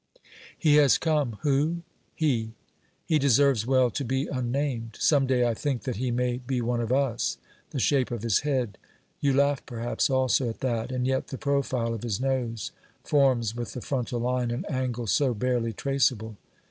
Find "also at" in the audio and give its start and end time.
10.09-10.61